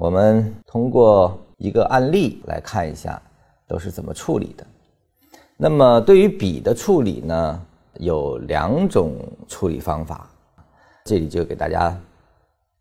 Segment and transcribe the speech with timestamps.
[0.00, 3.20] 我们通过一个案例来看一下，
[3.68, 4.66] 都是怎么处理的。
[5.58, 7.62] 那么对于笔的处理呢，
[7.98, 9.12] 有两种
[9.46, 10.26] 处理方法，
[11.04, 11.94] 这里就给大家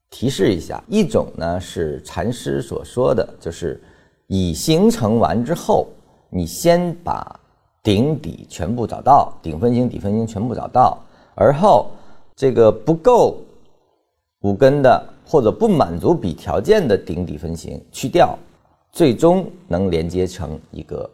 [0.09, 0.81] 提示一下。
[0.87, 3.83] 一种呢是禅师所说的，就是
[4.27, 5.89] 已形成完之后，
[6.29, 7.37] 你先把
[7.83, 10.97] 顶底全部找到，顶分型、底分型全部找到，
[11.35, 11.91] 而后
[12.33, 13.41] 这个不够
[14.39, 15.05] 五根的。
[15.29, 18.35] 或者不满足笔条件的顶底分型去掉，
[18.91, 21.07] 最终能连接成一个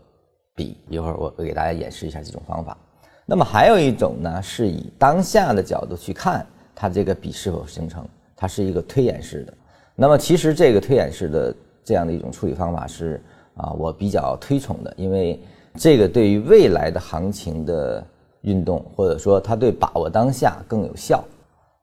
[0.56, 0.78] 笔。
[0.88, 2.78] 一会儿我会给大家演示一下这种方法。
[3.26, 8.08] 那么还有一种呢，是以当下的角度去看它这个笔是否形成，
[8.38, 9.54] 它是一个推演式的。
[9.96, 13.22] 那么其实这个推演式的这样的一种处理方法是
[13.56, 15.38] 啊，我比较推崇的，因为
[15.74, 18.02] 这个对于未来的行情的
[18.44, 21.22] 运动，或者说它对把握当下更有效。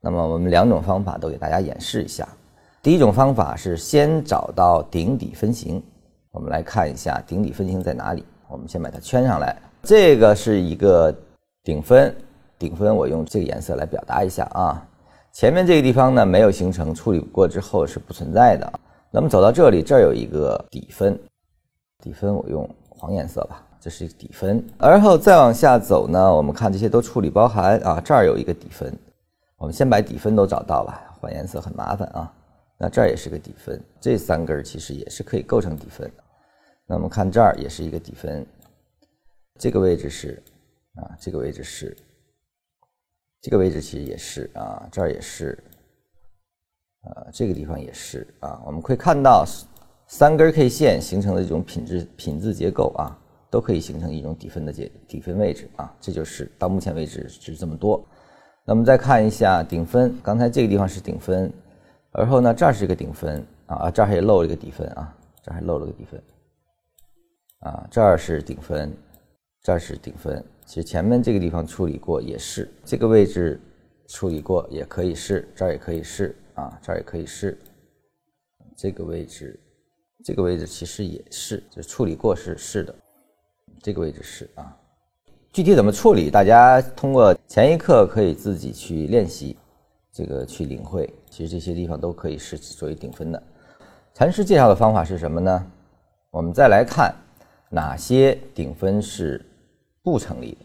[0.04, 2.26] 那么我们两种方法都给大家演示一下。
[2.82, 5.80] 第一种方法是先找到顶底分型，
[6.32, 8.24] 我们来看一下顶底分型在哪里。
[8.48, 9.56] 我们先把它圈上来。
[9.84, 11.14] 这个是一个
[11.62, 12.12] 顶分，
[12.58, 14.84] 顶分我用这个颜色来表达一下啊。
[15.32, 18.72] 前面这个地方呢没有形成，处理过之后是不存在的。
[19.12, 21.16] 那么走到这里，这儿有一个底分，
[22.02, 24.62] 底分我用黄颜色吧，这是一个底分。
[24.78, 28.92] 而后再往下走呢，我们看这些都处理包含啊，这儿有一个底分。
[29.62, 32.34] 我们先把底分都找到吧，换颜色很麻烦啊。
[32.76, 36.24] 那这儿也是个底分，这三根其实也是可以构成底分的。
[36.84, 38.44] 那我们看这儿也是一个底分，
[39.60, 40.42] 这个位置是
[40.96, 41.96] 啊，这个位置是，
[43.40, 45.56] 这个位置其实也是啊，这儿也是，
[47.02, 48.60] 啊，这个地方也是啊。
[48.66, 49.44] 我们可以看到
[50.08, 53.16] 三根 K 线形成的这种品质品质结构啊，
[53.48, 55.94] 都可以形成一种底分的结底分位置啊。
[56.00, 58.04] 这就是到目前为止是这么多。
[58.64, 61.52] 那么再看一下顶分，刚才这个地方是顶分，
[62.12, 66.22] 而后呢，这儿是一个顶分啊，这儿还漏了一个底分啊，这儿还漏了个底分
[67.60, 68.96] 啊，这儿是顶分，
[69.62, 70.42] 这儿是顶分。
[70.64, 73.60] 其实前面这个地方处理过也是，这个位置
[74.06, 77.58] 处理过也可以是，这儿也可以是啊，这儿也可以是，
[78.76, 79.58] 这个位置，
[80.24, 82.94] 这个位置其实也是，就处理过是是的，
[83.82, 84.76] 这个位置是啊。
[85.52, 89.54] 具体怎么处理，大家通过前一课可以自己去练习，
[90.10, 91.06] 这个去领会。
[91.28, 93.42] 其实这些地方都可以是作为顶分的。
[94.14, 95.66] 禅师介绍的方法是什么呢？
[96.30, 97.14] 我们再来看
[97.68, 99.44] 哪些顶分是
[100.02, 100.64] 不成立的。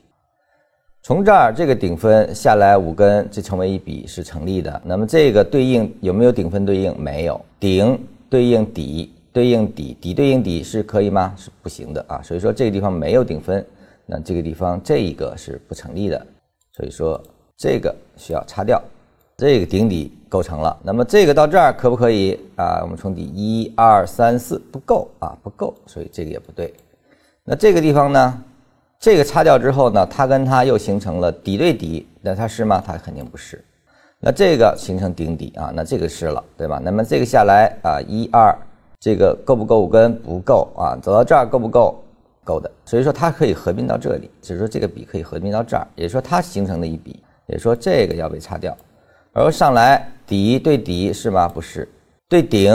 [1.01, 4.81] 从这儿这个顶分下来五根，这成为一笔是成立的。
[4.85, 6.97] 那么这个对应有没有顶分对应？
[6.97, 7.41] 没有。
[7.59, 11.33] 顶对应底，对应底，底对应底是可以吗？
[11.35, 12.21] 是不行的啊。
[12.23, 13.65] 所以说这个地方没有顶分。
[14.09, 16.25] 那这个地方这一个是不成立的，
[16.71, 17.21] 所以说
[17.57, 18.81] 这个需要擦掉，
[19.35, 20.75] 这个顶底构成了。
[20.81, 22.79] 那么这个到这儿可不可以啊？
[22.81, 26.73] 我们从底一二三四不够啊，不够，所以这个也不对。
[27.43, 28.43] 那这个地方呢，
[28.97, 32.81] 这个擦掉之后呢，它跟它又形成了底对底，那它是吗？
[32.85, 33.61] 它肯定不是。
[34.19, 36.79] 那这个形成顶底啊，那这个是了，对吧？
[36.81, 38.57] 那么这个下来啊，一二，
[38.99, 40.17] 这个够不够五根？
[40.21, 42.01] 不够啊，走到这儿够不够？
[42.47, 48.75] 够的，所以说它可以合并到这里，只是说这个笔可以合并到这儿，也说它形成的一笔，也说这个要被擦掉，
[49.33, 51.45] 而上来底对底是吗？
[51.45, 51.85] 不是，
[52.29, 52.71] 对顶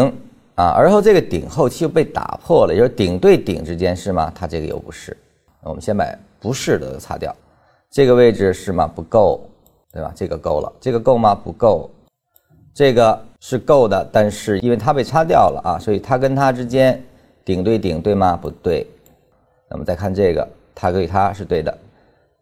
[0.57, 4.31] 啊，而后这个顶后期又被打破了，也就是顶对顶之间是吗？
[4.35, 5.17] 它这个又不是，
[5.63, 6.05] 我们先把
[6.39, 7.35] 不是的擦掉，
[7.91, 8.87] 这个位置是吗？
[8.87, 9.41] 不够，
[9.91, 10.13] 对吧？
[10.15, 11.35] 这个够了，这个够吗？
[11.35, 11.91] 不够，
[12.75, 17.03] 这个是够的，但是因为它被擦掉了啊，所以它跟它之间
[17.45, 18.39] 顶对顶对吗？
[18.41, 18.87] 不对。
[19.73, 21.77] 那么再看这个，它对它是对的，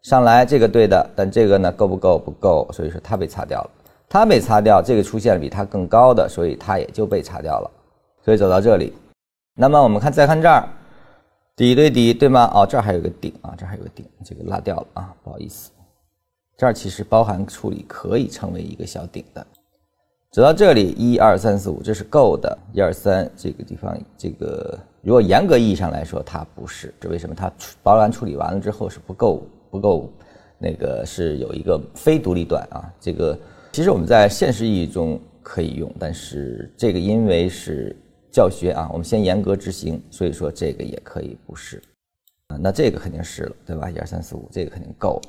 [0.02, 2.18] 上来这个对的，但这个呢够不够？
[2.18, 3.70] 不够，所以说它被擦掉了。
[4.08, 7.70] 它被擦掉，这个出现了比它更高的，所以它也就被擦掉了。
[8.24, 8.92] 所以走到这里，
[9.54, 10.68] 那么我们看再看这儿，
[11.54, 12.50] 底对底对吗？
[12.52, 15.70] 哦，这儿还有个顶啊，这儿还有个顶，这个拉掉了啊，不好意思。
[16.56, 19.46] 这儿其实包含处理可以成为一个小顶的。
[20.32, 22.56] 走到这里，一二三四五，这是够的。
[22.72, 26.94] 一二三，这个地方，这个如果严格意义上来说，它不是。
[27.00, 27.34] 这为什么？
[27.34, 29.42] 它包含处理完了之后是不够，
[29.72, 30.08] 不够，
[30.56, 32.88] 那个是有一个非独立段啊。
[33.00, 33.36] 这个
[33.72, 37.96] 其实我们在现实意义中可以用，但是这个因为是
[38.30, 41.82] 教学啊，我们先严格执行，所以说这个也可以不是
[42.46, 42.56] 啊。
[42.56, 43.90] 那这个肯定是了，对吧？
[43.90, 45.20] 一二三四五，这个肯定够。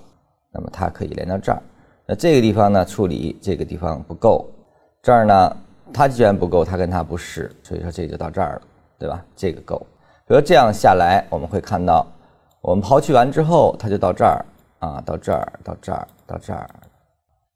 [0.54, 1.60] 那么它可以连到这儿。
[2.06, 4.48] 那这个地方呢，处理这个地方不够。
[5.02, 5.58] 这儿呢，
[5.92, 8.62] 它既然不够，它跟它不是，所以说这就到这儿了，
[9.00, 9.26] 对吧？
[9.36, 9.80] 这个够。
[10.28, 12.06] 比如这样下来，我们会看到，
[12.62, 14.46] 我们刨去完之后，它就到这儿
[14.80, 16.70] 啊，到这儿，到这儿，到这儿，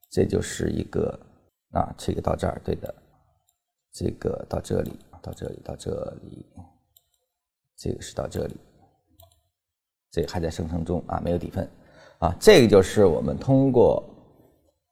[0.10, 1.18] 这就是一个
[1.72, 2.94] 啊，这个到这儿，对的，
[3.94, 5.92] 这个到这里，到这里，到这
[6.24, 6.46] 里，
[7.78, 8.58] 这个是到这里，
[10.12, 11.70] 这还在生成中啊，没有底分
[12.18, 12.36] 啊。
[12.40, 14.04] 这个就是我们通过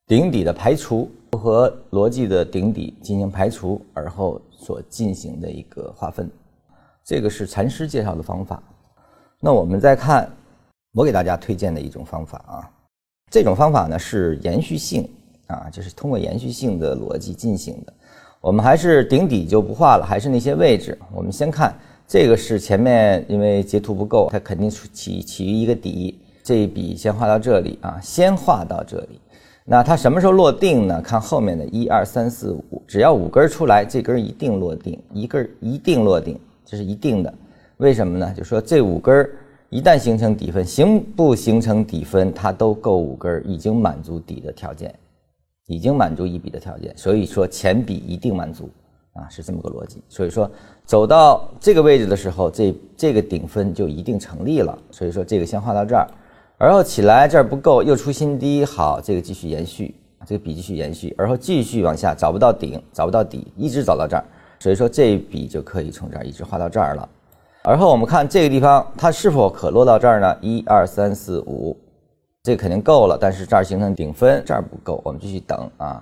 [0.05, 6.29] 顶底的排除和逻辑的顶底进行排除，而后所进行的一个划分。
[7.03, 8.61] 这个是禅师介绍的方法。
[9.39, 10.29] 那我们再看
[10.93, 12.69] 我给大家推荐的一种方法啊，
[13.29, 15.09] 这种方法呢是延续性
[15.47, 17.93] 啊，就是通过延续性的逻辑进行的。
[18.39, 20.97] 我们还是顶底就不画了，还是那些位置。
[21.13, 21.73] 我们先看
[22.07, 26.19] 这个是前面，因为截图不够，它肯定是起起于一个底。
[26.43, 29.19] 这一笔先画到这里啊，先画到这里。
[29.65, 31.01] 那它什么时候落定呢？
[31.01, 37.33] 看后面的一二三四五，只要五根出来，这根一定落定，一根一定落定，这是一定的。
[37.77, 38.33] 为什么呢？
[38.35, 39.29] 就说这五根
[39.69, 44.93] 一旦形成底分，形不形成底分，它都够五根，已经满足底的条件。
[45.67, 48.69] 已经满足一笔的条件，所以说前笔一定满足
[49.13, 50.01] 啊，是这么个逻辑。
[50.09, 50.51] 所以说
[50.85, 54.77] 走到这个位置的时候，这这个顶分就一定成立了。
[54.91, 56.05] 所以说这个先画到这儿，
[56.63, 59.93] 而后起来这儿不够，又出新低，好，这个继续延续，
[60.25, 64.23] 这个笔继续延续，而后继续往下，找不到顶，找不到底，一直走到这儿，
[64.61, 67.09] 所以说这一笔就可以从这儿一直画到这儿了。
[67.63, 70.37] 而后我们看这个地方，它是否可落到这儿呢？
[70.39, 71.75] 一二三四五。
[72.43, 76.01] 这肯定够了，但是这儿形成顶分，这儿不够，我们继续等啊，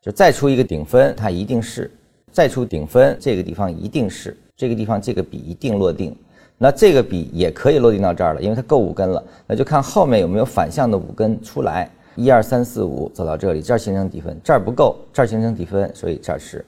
[0.00, 1.88] 就再出一个顶分，它一定是
[2.32, 6.16] 再出顶分，这个地方一定是这个地方这个笔一定落定，
[6.62, 16.64] 那这个笔也可以落定到这儿了，因为它够五根了，那就看后面有没有反向的五根出来，一二三四五走到这里，这儿形成底分，这儿不够，这儿形成底分，所以这儿是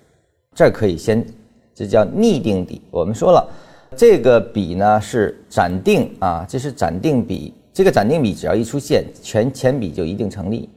[0.53, 1.25] 这儿可以先，
[1.73, 2.83] 这叫逆定底。
[2.91, 3.49] 我们说了，
[3.95, 7.55] 这个笔呢是斩定啊，这是斩定笔。
[7.73, 10.69] 这个斩定笔只要一出现，全前笔就一定成立。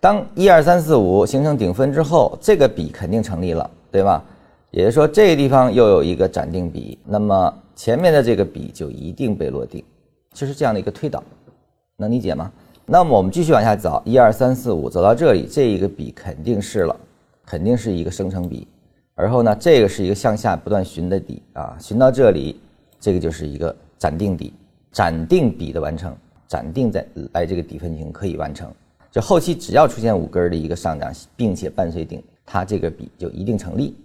[0.00, 4.24] 当一二三四五形成顶分之后，这个笔肯定成立了，对吧？
[4.76, 9.82] 也就是说，这个地方又有一个斩定比，那么前面的这个比就一定被落定，
[10.34, 11.24] 就是这样的一个推导，
[11.96, 12.52] 能理解吗？
[12.84, 16.94] 那么我们继续往下走，一二三四五走到这里，这一个比肯定是了，
[17.46, 18.68] 肯定是一个生成比。
[19.14, 22.60] 而后呢，这个是一个向下不断寻的底啊，寻到这里，
[23.00, 24.52] 这个就是一个斩定底，
[24.92, 26.14] 斩定比的完成。
[26.46, 28.70] 暂定在来这个底分型可以完成，
[29.10, 33.96] 就后期只要出现五根的一个上涨，并且伴随顶，它这个比就一定成立。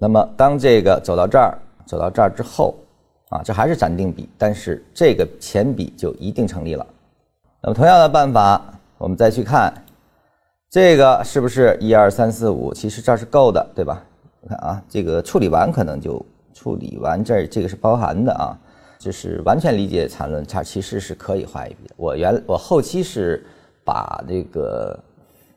[0.00, 2.74] 那么当这个走到这儿，走到这儿之后，
[3.28, 6.86] 啊，这还是暂定笔，但是这个前笔就一定成立了。
[7.62, 8.62] 那么同样的办法，
[8.96, 9.70] 我们再去看
[10.70, 12.72] 这个是不是一二三四五？
[12.72, 14.02] 其实这是够的，对吧？
[14.40, 16.24] 你看啊，这个处理完可能就
[16.54, 18.58] 处理完这儿，这个是包含的啊。
[18.98, 21.94] 就是完全理解缠论，它其实是可以画一笔的。
[21.96, 23.42] 我原我后期是
[23.82, 24.98] 把这个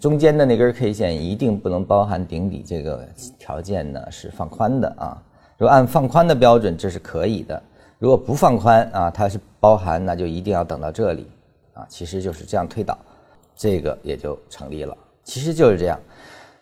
[0.03, 3.07] 中间的那根 K 线一定不能包含顶底这个
[3.39, 5.23] 条件呢，是放宽的啊。
[5.57, 7.63] 如果按放宽的标准，这是可以的。
[7.99, 11.25] 如果不放宽啊，它是包含，那就一定要等到这里
[11.71, 11.85] 啊。
[11.87, 12.99] 其实就是这样推导，
[13.55, 14.93] 这个也就成立了。
[15.23, 15.97] 其实就是这样，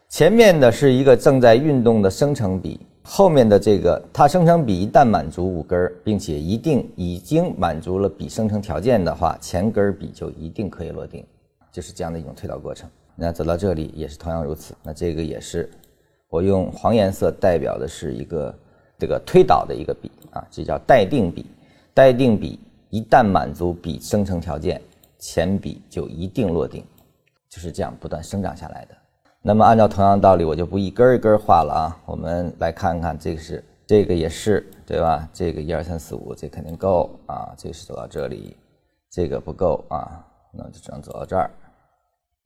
[0.08, 2.80] 前面的是一个正在运动的生成笔。
[3.02, 11.26] 后面的这个，它生成笔一旦满足五根，并且一定已经满足了笔生成条件的话，前根笔就一定可以落定，
[11.72, 12.88] 就是这样的一种推导过程。
[13.22, 14.74] 那走到这里也是同样如此。
[14.82, 15.70] 那这个也是
[16.28, 18.56] 我用黄颜色代表的是一个
[18.98, 21.46] 这个推导的一个笔啊，这叫待定笔。
[21.94, 24.82] 待定笔一旦满足笔生成条件，
[25.20, 26.84] 前笔就一定落定，
[27.48, 28.96] 就是这样不断生长下来的。
[29.44, 32.02] 那么按照同样道理，我就不一根一根画了啊。
[32.08, 35.30] 我们来看看，这个是这个也是对吧？
[35.32, 37.54] 这个一二三四五，这肯定够啊。
[37.56, 38.58] 这是走到这里，
[39.12, 41.52] 这个不够啊，那就只能走到这儿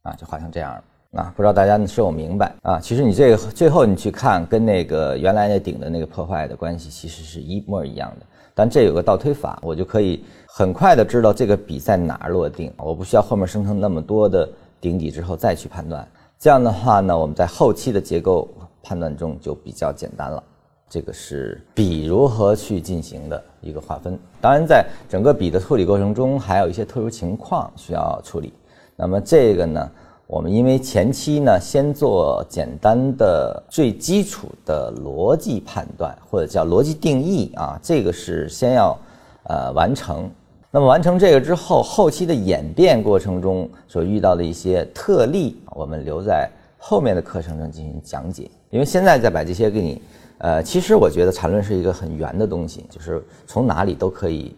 [0.06, 1.34] 啊，就画成这样了啊。
[1.36, 2.80] 不知道大家是否明白啊？
[2.80, 8.26] 其实你这个最后你去看，跟那个原来那顶的那个破坏的关系其实是一模一样的。
[8.54, 14.48] 但这有个倒推法，我就可以很快的知道这个笔在哪儿落定，我不需要后面生成那么多的
[14.80, 16.08] 顶底之后再去判断。
[16.40, 18.48] 这样的话呢，我们在后期的结构
[18.82, 20.42] 判断中就比较简单了。
[20.88, 24.18] 这个是笔如何去进行的一个划分。
[24.40, 28.54] 当然，在整个笔的处理过程中，还有一些特殊情况需要处理。
[28.98, 29.92] 那么这个呢，
[30.26, 38.98] 我们因为前期呢，先做简单的最基础的逻辑判断，或者叫逻辑定义啊，这个是先要
[39.44, 40.30] 呃完成。
[40.72, 48.50] 那么完成这个之后，后期的演变过程中所遇到的一些特例，我们留在后面的课程中进行讲解。
[48.70, 50.02] 因为现在再把这些给你，
[50.38, 54.56] 呃，其实我觉得缠论是一个很圆的东西，就是从哪里都可以。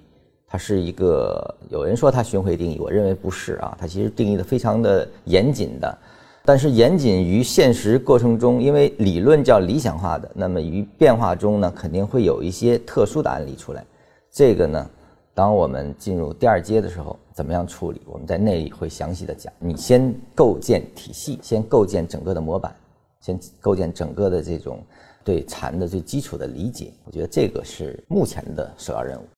[0.48, 5.98] 它是一个有人说它巡回定义，我认为不是啊，它其实定义的非常的严谨的。
[6.46, 13.84] 但是严谨于现实过程中，因为理论叫理想化的，那么于变化中呢，肯定会有一些特殊的案例出来。
[14.32, 14.90] 这个呢，
[15.34, 18.02] 当我们进入第二阶的时候，怎么样处理？
[18.06, 19.52] 我们在那里会详细的讲。
[19.60, 22.74] 你先构建体系，先构建整个的模板，
[23.20, 24.82] 先构建整个的这种
[25.26, 26.94] 对禅的最基础的理解。
[27.04, 29.26] 我觉得这个是目前的首要任务。